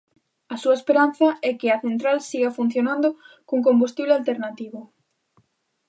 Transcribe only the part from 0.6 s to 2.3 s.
súa esperanza é que a central